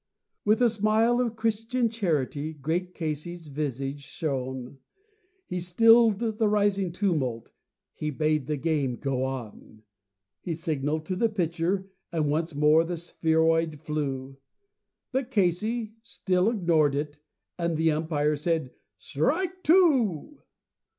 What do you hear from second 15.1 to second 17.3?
But Casey still ignored it,